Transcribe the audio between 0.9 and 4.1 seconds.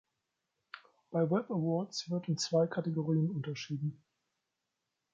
Bei Web-Awards wird in zwei Kategorien unterschieden.